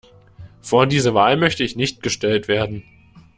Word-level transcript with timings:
Vor 0.63 0.87
diese 0.87 1.13
Wahl 1.13 1.37
möchte 1.37 1.63
ich 1.63 1.75
nicht 1.75 2.01
gestellt 2.01 2.47
werden. 2.47 2.81